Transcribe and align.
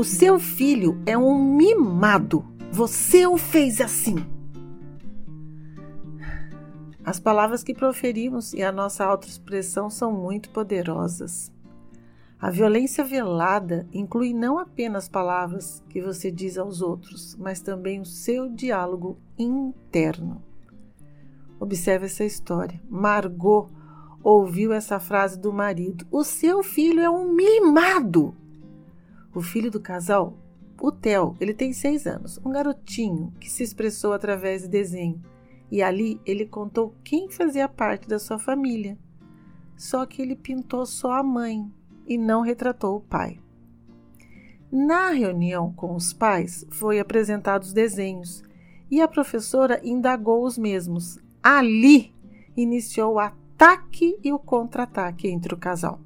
O 0.00 0.04
seu 0.04 0.40
filho 0.40 0.98
é 1.04 1.18
um 1.18 1.44
mimado. 1.44 2.42
Você 2.72 3.26
o 3.26 3.36
fez 3.36 3.82
assim. 3.82 4.16
As 7.04 7.20
palavras 7.20 7.62
que 7.62 7.74
proferimos 7.74 8.54
e 8.54 8.62
a 8.62 8.72
nossa 8.72 9.04
autoexpressão 9.04 9.90
são 9.90 10.10
muito 10.10 10.48
poderosas. 10.48 11.52
A 12.40 12.50
violência 12.50 13.04
velada 13.04 13.86
inclui 13.92 14.32
não 14.32 14.58
apenas 14.58 15.06
palavras 15.06 15.84
que 15.90 16.00
você 16.00 16.30
diz 16.30 16.56
aos 16.56 16.80
outros, 16.80 17.36
mas 17.36 17.60
também 17.60 18.00
o 18.00 18.06
seu 18.06 18.48
diálogo 18.48 19.18
interno. 19.38 20.42
Observe 21.60 22.06
essa 22.06 22.24
história. 22.24 22.80
Margot 22.88 23.68
ouviu 24.22 24.72
essa 24.72 24.98
frase 24.98 25.38
do 25.38 25.52
marido: 25.52 26.06
O 26.10 26.24
seu 26.24 26.62
filho 26.62 27.00
é 27.00 27.10
um 27.10 27.34
mimado. 27.34 28.39
O 29.34 29.40
filho 29.40 29.70
do 29.70 29.80
casal, 29.80 30.36
o 30.80 30.90
Theo, 30.90 31.36
ele 31.40 31.54
tem 31.54 31.72
seis 31.72 32.06
anos, 32.06 32.40
um 32.44 32.50
garotinho 32.50 33.32
que 33.38 33.50
se 33.50 33.62
expressou 33.62 34.12
através 34.12 34.62
de 34.62 34.68
desenho. 34.68 35.22
E 35.70 35.82
ali 35.82 36.20
ele 36.26 36.46
contou 36.46 36.94
quem 37.04 37.30
fazia 37.30 37.68
parte 37.68 38.08
da 38.08 38.18
sua 38.18 38.38
família. 38.38 38.98
Só 39.76 40.04
que 40.04 40.20
ele 40.20 40.34
pintou 40.34 40.84
só 40.84 41.12
a 41.12 41.22
mãe, 41.22 41.70
e 42.10 42.18
não 42.18 42.42
retratou 42.42 42.96
o 42.96 43.00
pai. 43.00 43.38
Na 44.70 45.10
reunião 45.10 45.72
com 45.72 45.94
os 45.94 46.12
pais, 46.12 46.66
foi 46.70 46.98
apresentados 46.98 47.68
os 47.68 47.74
desenhos 47.74 48.42
e 48.90 49.00
a 49.00 49.06
professora 49.06 49.80
indagou 49.84 50.44
os 50.44 50.58
mesmos. 50.58 51.18
Ali 51.40 52.12
iniciou 52.56 53.14
o 53.14 53.18
ataque 53.20 54.18
e 54.24 54.32
o 54.32 54.38
contra-ataque 54.38 55.28
entre 55.28 55.54
o 55.54 55.56
casal. 55.56 56.00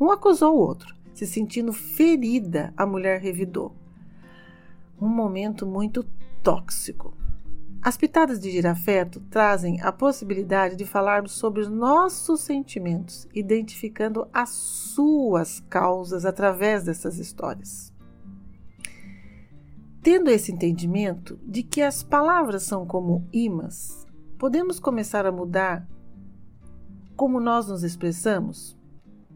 Um 0.00 0.10
acusou 0.10 0.56
o 0.56 0.58
outro. 0.58 0.96
Se 1.14 1.26
sentindo 1.26 1.72
ferida, 1.72 2.72
a 2.76 2.86
mulher 2.86 3.20
revidou. 3.20 3.74
Um 5.00 5.08
momento 5.08 5.66
muito 5.66 6.04
tóxico. 6.42 7.16
As 7.82 7.96
pitadas 7.96 8.38
de 8.38 8.48
girafeto 8.50 9.18
trazem 9.28 9.80
a 9.80 9.90
possibilidade 9.90 10.76
de 10.76 10.84
falarmos 10.84 11.32
sobre 11.32 11.60
os 11.60 11.68
nossos 11.68 12.40
sentimentos, 12.40 13.26
identificando 13.34 14.28
as 14.32 14.50
suas 14.50 15.58
causas 15.68 16.24
através 16.24 16.84
dessas 16.84 17.18
histórias. 17.18 17.92
Tendo 20.00 20.30
esse 20.30 20.52
entendimento 20.52 21.38
de 21.44 21.62
que 21.62 21.82
as 21.82 22.02
palavras 22.02 22.62
são 22.62 22.86
como 22.86 23.26
imãs, 23.32 24.06
podemos 24.38 24.78
começar 24.78 25.26
a 25.26 25.32
mudar 25.32 25.88
como 27.16 27.40
nós 27.40 27.68
nos 27.68 27.82
expressamos, 27.82 28.76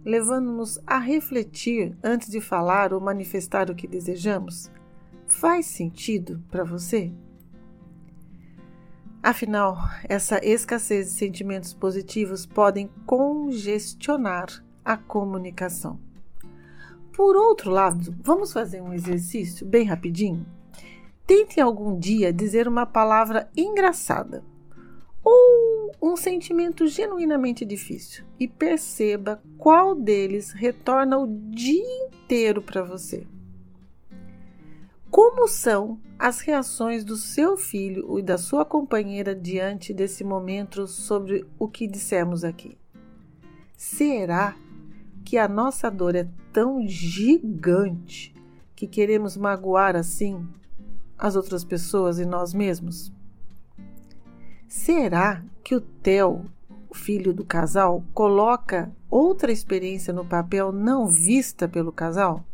levando-nos 0.06 0.78
a 0.86 0.98
refletir 0.98 1.96
antes 2.00 2.30
de 2.30 2.40
falar 2.40 2.94
ou 2.94 3.00
manifestar 3.00 3.68
o 3.68 3.74
que 3.74 3.88
desejamos? 3.88 4.70
Faz 5.26 5.66
sentido 5.66 6.40
para 6.48 6.62
você? 6.62 7.12
Afinal, 9.20 9.76
essa 10.08 10.38
escassez 10.46 11.08
de 11.08 11.12
sentimentos 11.14 11.74
positivos 11.74 12.46
podem 12.46 12.88
congestionar 13.04 14.64
a 14.84 14.96
comunicação. 14.96 15.98
Por 17.12 17.34
outro 17.34 17.72
lado, 17.72 18.14
vamos 18.22 18.52
fazer 18.52 18.80
um 18.80 18.94
exercício 18.94 19.66
bem 19.66 19.84
rapidinho? 19.84 20.46
Tente 21.26 21.60
algum 21.60 21.98
dia 21.98 22.32
dizer 22.32 22.68
uma 22.68 22.86
palavra 22.86 23.50
engraçada 23.56 24.44
um 26.00 26.16
sentimento 26.16 26.86
genuinamente 26.86 27.64
difícil 27.64 28.24
e 28.38 28.46
perceba 28.46 29.42
qual 29.56 29.94
deles 29.94 30.52
retorna 30.52 31.18
o 31.18 31.26
dia 31.26 32.06
inteiro 32.06 32.60
para 32.62 32.82
você. 32.82 33.26
Como 35.10 35.48
são 35.48 36.00
as 36.18 36.40
reações 36.40 37.04
do 37.04 37.16
seu 37.16 37.56
filho 37.56 38.18
e 38.18 38.22
da 38.22 38.36
sua 38.36 38.64
companheira 38.64 39.34
diante 39.34 39.94
desse 39.94 40.24
momento 40.24 40.86
sobre 40.86 41.46
o 41.58 41.68
que 41.68 41.86
dissemos 41.86 42.44
aqui? 42.44 42.76
Será 43.76 44.56
que 45.24 45.38
a 45.38 45.48
nossa 45.48 45.90
dor 45.90 46.14
é 46.14 46.28
tão 46.52 46.86
gigante 46.86 48.34
que 48.74 48.86
queremos 48.86 49.36
magoar 49.36 49.96
assim 49.96 50.46
as 51.18 51.34
outras 51.34 51.64
pessoas 51.64 52.18
e 52.18 52.26
nós 52.26 52.52
mesmos? 52.52 53.12
Será 54.68 55.44
que 55.62 55.74
o 55.74 55.80
Theo, 55.80 56.46
o 56.88 56.94
filho 56.94 57.32
do 57.32 57.44
casal, 57.44 58.02
coloca 58.12 58.92
outra 59.08 59.52
experiência 59.52 60.12
no 60.12 60.24
papel 60.24 60.72
não 60.72 61.06
vista 61.06 61.68
pelo 61.68 61.92
casal? 61.92 62.44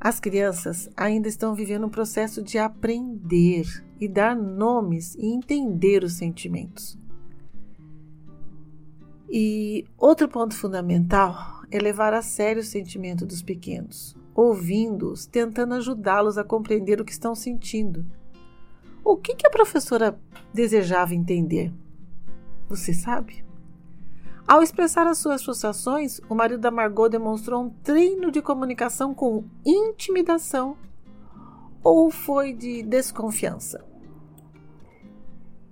As 0.00 0.20
crianças 0.20 0.88
ainda 0.96 1.26
estão 1.26 1.54
vivendo 1.54 1.86
um 1.86 1.90
processo 1.90 2.42
de 2.42 2.58
aprender 2.58 3.66
e 4.00 4.06
dar 4.06 4.36
nomes 4.36 5.14
e 5.16 5.26
entender 5.26 6.04
os 6.04 6.12
sentimentos. 6.12 6.96
E 9.28 9.84
outro 9.98 10.28
ponto 10.28 10.54
fundamental 10.54 11.62
é 11.70 11.78
levar 11.78 12.14
a 12.14 12.22
sério 12.22 12.62
o 12.62 12.64
sentimento 12.64 13.26
dos 13.26 13.42
pequenos, 13.42 14.14
ouvindo-os, 14.34 15.26
tentando 15.26 15.74
ajudá-los 15.74 16.38
a 16.38 16.44
compreender 16.44 17.00
o 17.00 17.04
que 17.04 17.10
estão 17.10 17.34
sentindo. 17.34 18.06
O 19.08 19.16
que, 19.16 19.36
que 19.36 19.46
a 19.46 19.50
professora 19.50 20.18
desejava 20.52 21.14
entender? 21.14 21.72
Você 22.68 22.92
sabe? 22.92 23.44
Ao 24.48 24.64
expressar 24.64 25.06
as 25.06 25.18
suas 25.18 25.44
frustrações, 25.44 26.20
o 26.28 26.34
marido 26.34 26.58
da 26.58 26.72
Margot 26.72 27.08
demonstrou 27.08 27.62
um 27.62 27.70
treino 27.70 28.32
de 28.32 28.42
comunicação 28.42 29.14
com 29.14 29.44
intimidação 29.64 30.76
ou 31.84 32.10
foi 32.10 32.52
de 32.52 32.82
desconfiança. 32.82 33.84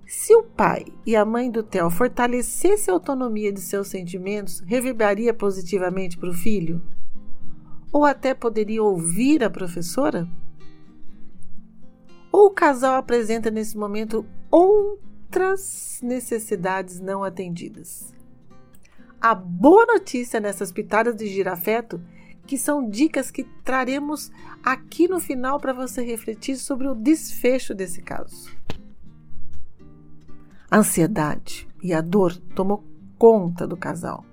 Se 0.07 0.33
o 0.33 0.43
pai 0.43 0.85
e 1.05 1.13
a 1.13 1.25
mãe 1.25 1.51
do 1.51 1.61
Theo 1.61 1.89
fortalecessem 1.89 2.89
a 2.89 2.95
autonomia 2.95 3.51
de 3.51 3.59
seus 3.59 3.89
sentimentos, 3.89 4.61
reverberaria 4.61 5.33
positivamente 5.33 6.17
para 6.17 6.29
o 6.29 6.33
filho? 6.33 6.81
Ou 7.91 8.05
até 8.05 8.33
poderia 8.33 8.81
ouvir 8.81 9.43
a 9.43 9.49
professora? 9.49 10.25
Ou 12.35 12.47
o 12.47 12.49
casal 12.49 12.95
apresenta 12.95 13.49
nesse 13.49 13.77
momento 13.77 14.25
outras 14.51 16.01
necessidades 16.03 16.99
não 16.99 17.23
atendidas? 17.23 18.13
A 19.21 19.33
boa 19.33 19.85
notícia 19.85 20.41
nessas 20.41 20.69
pitadas 20.69 21.15
de 21.15 21.27
girafeto 21.27 22.01
que 22.45 22.57
são 22.57 22.89
dicas 22.89 23.31
que 23.31 23.45
traremos 23.63 24.33
aqui 24.61 25.07
no 25.07 25.17
final 25.17 25.61
para 25.61 25.71
você 25.71 26.03
refletir 26.03 26.57
sobre 26.57 26.89
o 26.89 26.93
desfecho 26.93 27.73
desse 27.73 28.01
caso. 28.01 28.53
A 30.69 30.79
ansiedade 30.79 31.65
e 31.81 31.93
a 31.93 32.01
dor 32.01 32.35
tomou 32.53 32.83
conta 33.17 33.65
do 33.65 33.77
casal. 33.77 34.25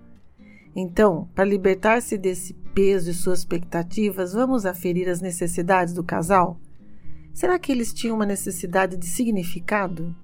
Então, 0.75 1.29
para 1.37 1.45
libertar-se 1.45 2.19
desse 2.19 2.53
peso 2.75 3.13
e 3.13 3.15
suas 3.15 3.39
expectativas, 3.39 4.33
vamos 4.33 4.67
aferir 4.67 5.09
as 5.09 5.21
necessidades 5.21 5.95
do 5.95 6.03
casal? 6.03 6.59
Será 7.33 7.59
que 7.59 7.73
eles 7.73 7.93
tinham 7.93 8.17
uma 8.17 8.27
necessidade 8.27 8.97
de 8.97 9.07
significado? 9.07 10.15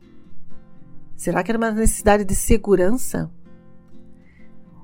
Será 1.17 1.43
que 1.43 1.51
era 1.51 1.59
uma 1.59 1.71
necessidade 1.71 2.25
de 2.25 2.35
segurança? 2.35 3.31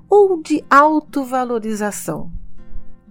ou 0.09 0.41
de 0.41 0.63
autovalorização. 0.69 2.31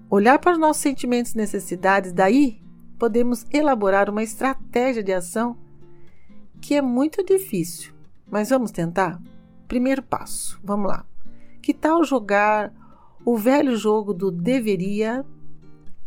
Olhar 0.08 0.38
para 0.38 0.52
os 0.52 0.58
nossos 0.58 0.82
sentimentos 0.82 1.32
e 1.32 1.36
necessidades, 1.36 2.12
daí 2.12 2.62
podemos 2.98 3.44
elaborar 3.52 4.08
uma 4.08 4.22
estratégia 4.22 5.02
de 5.02 5.12
ação 5.12 5.56
que 6.60 6.74
é 6.74 6.82
muito 6.82 7.22
difícil, 7.22 7.92
mas 8.30 8.50
vamos 8.50 8.70
tentar? 8.70 9.20
Primeiro 9.68 10.02
passo, 10.02 10.58
vamos 10.62 10.88
lá. 10.88 11.04
Que 11.60 11.74
tal 11.74 12.04
jogar 12.04 12.72
o 13.24 13.36
velho 13.36 13.76
jogo 13.76 14.14
do 14.14 14.30
deveria 14.30 15.24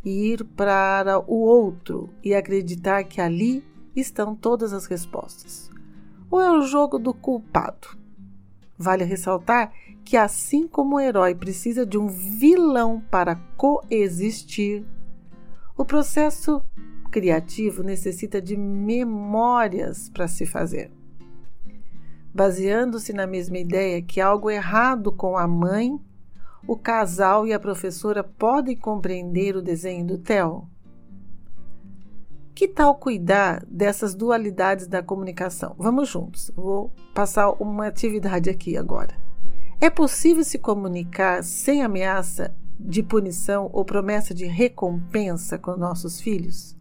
ir 0.03 0.43
para 0.43 1.19
o 1.19 1.35
outro 1.35 2.09
e 2.23 2.33
acreditar 2.33 3.03
que 3.03 3.19
ali 3.19 3.63
estão 3.95 4.35
todas 4.35 4.73
as 4.73 4.85
respostas? 4.85 5.69
Ou 6.29 6.41
é 6.41 6.51
o 6.51 6.61
jogo 6.61 6.99
do 6.99 7.13
culpado? 7.13 7.97
Vale 8.77 9.03
ressaltar 9.03 9.71
que, 10.03 10.15
assim 10.15 10.67
como 10.67 10.95
o 10.95 10.99
herói 10.99 11.33
precisa 11.33 11.85
de 11.85 11.97
um 11.97 12.07
vilão 12.07 13.01
para 13.09 13.35
coexistir, 13.57 14.85
o 15.75 15.83
processo 15.83 16.63
criativo 17.11 17.83
necessita 17.83 18.41
de 18.41 18.55
memórias 18.55 20.09
para 20.09 20.27
se 20.27 20.45
fazer. 20.45 20.91
Baseando-se 22.33 23.13
na 23.13 23.25
mesma 23.25 23.57
ideia 23.57 24.01
que 24.01 24.21
algo 24.21 24.49
errado 24.49 25.11
com 25.11 25.37
a 25.37 25.47
mãe, 25.47 25.99
o 26.65 26.77
casal 26.77 27.45
e 27.45 27.53
a 27.53 27.59
professora 27.59 28.23
podem 28.23 28.75
compreender 28.75 29.55
o 29.55 29.61
desenho 29.61 30.05
do 30.05 30.17
Theo? 30.17 30.67
Que 32.55 32.67
tal 32.67 32.95
cuidar 32.95 33.63
dessas 33.67 34.15
dualidades 34.15 34.87
da 34.87 35.03
comunicação? 35.03 35.75
Vamos 35.77 36.09
juntos. 36.09 36.51
Vou 36.55 36.91
passar 37.13 37.51
uma 37.51 37.85
atividade 37.85 38.49
aqui 38.49 38.75
agora. 38.75 39.13
É 39.79 39.91
possível 39.91 40.43
se 40.43 40.57
comunicar 40.57 41.43
sem 41.43 41.83
ameaça 41.83 42.55
de 42.79 43.03
punição 43.03 43.69
ou 43.71 43.85
promessa 43.85 44.33
de 44.33 44.45
recompensa 44.45 45.59
com 45.59 45.77
nossos 45.77 46.19
filhos? 46.19 46.75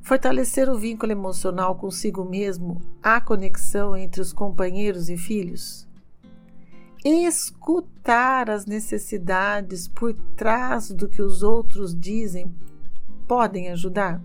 Fortalecer 0.00 0.70
o 0.70 0.78
vínculo 0.78 1.12
emocional 1.12 1.74
consigo 1.74 2.24
mesmo, 2.24 2.80
a 3.02 3.20
conexão 3.20 3.94
entre 3.94 4.20
os 4.20 4.32
companheiros 4.32 5.10
e 5.10 5.16
filhos? 5.16 5.86
Escutar 7.08 8.50
as 8.50 8.66
necessidades 8.66 9.86
por 9.86 10.12
trás 10.36 10.90
do 10.90 11.08
que 11.08 11.22
os 11.22 11.40
outros 11.40 11.94
dizem 11.94 12.52
podem 13.28 13.70
ajudar? 13.70 14.20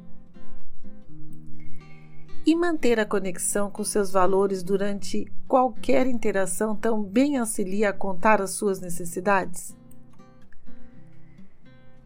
E 2.44 2.56
manter 2.56 3.00
a 3.00 3.06
conexão 3.06 3.70
com 3.70 3.84
seus 3.84 4.10
valores 4.10 4.64
durante 4.64 5.32
qualquer 5.48 6.08
interação 6.08 6.76
também 6.76 7.38
auxilia 7.38 7.92
a 7.92 7.94
contar 7.94 8.42
as 8.42 8.50
suas 8.50 8.82
necessidades? 8.82 9.78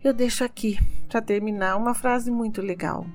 Eu 0.04 0.14
deixo 0.14 0.44
aqui, 0.44 0.78
para 1.08 1.22
terminar, 1.22 1.78
uma 1.78 1.94
frase 1.94 2.30
muito 2.30 2.62
legal. 2.62 3.08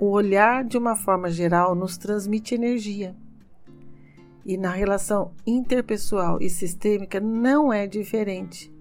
O 0.00 0.10
olhar, 0.10 0.64
de 0.64 0.76
uma 0.76 0.96
forma 0.96 1.30
geral, 1.30 1.76
nos 1.76 1.96
transmite 1.96 2.56
energia. 2.56 3.14
E 4.48 4.56
na 4.56 4.70
relação 4.70 5.32
interpessoal 5.46 6.38
e 6.40 6.48
sistêmica 6.48 7.20
não 7.20 7.70
é 7.70 7.86
diferente, 7.86 8.72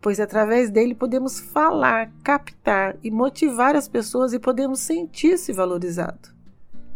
pois 0.00 0.18
através 0.18 0.70
dele 0.70 0.94
podemos 0.94 1.38
falar, 1.38 2.10
captar 2.24 2.96
e 3.04 3.10
motivar 3.10 3.76
as 3.76 3.86
pessoas 3.86 4.32
e 4.32 4.38
podemos 4.38 4.80
sentir-se 4.80 5.52
valorizado, 5.52 6.30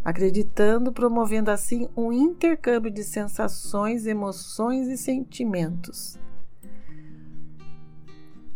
acreditando, 0.03 0.91
promovendo 0.91 1.51
assim 1.51 1.87
um 1.95 2.11
intercâmbio 2.11 2.91
de 2.91 3.05
sensações, 3.05 4.07
emoções 4.07 4.89
e 4.89 4.97
sentimentos 4.97 6.19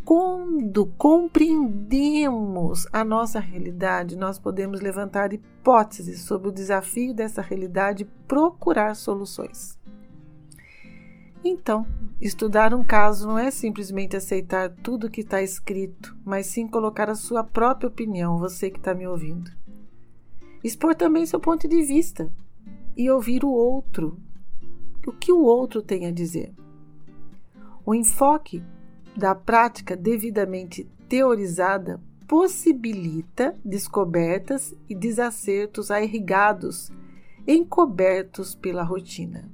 quando 0.08 0.86
compreendemos 0.96 2.86
a 2.90 3.04
nossa 3.04 3.38
realidade, 3.38 4.16
nós 4.16 4.38
podemos 4.38 4.80
levantar 4.80 5.34
hipóteses 5.34 6.22
sobre 6.22 6.48
o 6.48 6.50
desafio 6.50 7.12
dessa 7.12 7.42
realidade 7.42 8.04
e 8.04 8.26
procurar 8.26 8.96
soluções. 8.96 9.78
Então, 11.44 11.86
estudar 12.18 12.72
um 12.72 12.82
caso 12.82 13.28
não 13.28 13.38
é 13.38 13.50
simplesmente 13.50 14.16
aceitar 14.16 14.70
tudo 14.82 15.10
que 15.10 15.20
está 15.20 15.42
escrito, 15.42 16.16
mas 16.24 16.46
sim 16.46 16.66
colocar 16.66 17.10
a 17.10 17.14
sua 17.14 17.44
própria 17.44 17.88
opinião, 17.88 18.38
você 18.38 18.70
que 18.70 18.78
está 18.78 18.94
me 18.94 19.06
ouvindo. 19.06 19.50
Expor 20.64 20.94
também 20.94 21.26
seu 21.26 21.38
ponto 21.38 21.68
de 21.68 21.82
vista 21.82 22.32
e 22.96 23.10
ouvir 23.10 23.44
o 23.44 23.50
outro, 23.50 24.18
o 25.06 25.12
que 25.12 25.30
o 25.30 25.42
outro 25.42 25.82
tem 25.82 26.06
a 26.06 26.10
dizer. 26.10 26.54
O 27.84 27.94
enfoque 27.94 28.64
da 29.18 29.34
prática 29.34 29.96
devidamente 29.96 30.88
teorizada 31.08 32.00
possibilita 32.28 33.54
descobertas 33.64 34.74
e 34.88 34.94
desacertos 34.94 35.90
irrigados, 35.90 36.92
encobertos 37.46 38.54
pela 38.54 38.84
rotina. 38.84 39.50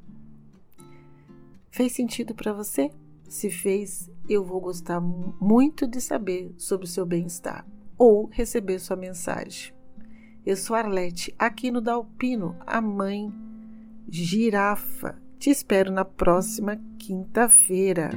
Fez 1.71 1.93
sentido 1.93 2.35
para 2.35 2.53
você? 2.53 2.91
Se 3.27 3.49
fez, 3.49 4.11
eu 4.29 4.45
vou 4.45 4.61
gostar 4.61 5.01
muito 5.01 5.87
de 5.87 6.01
saber 6.01 6.53
sobre 6.59 6.85
o 6.87 6.91
seu 6.91 7.07
bem-estar 7.07 7.67
ou 7.97 8.27
receber 8.27 8.79
sua 8.79 8.97
mensagem. 8.97 9.73
Eu 10.45 10.57
sou 10.57 10.77
Arlete, 10.77 11.35
aqui 11.39 11.71
no 11.71 11.81
Dalpino, 11.81 12.55
a 12.67 12.83
mãe 12.83 13.33
girafa. 14.09 15.19
Te 15.39 15.49
espero 15.49 15.91
na 15.91 16.05
próxima 16.05 16.79
quinta-feira. 16.99 18.11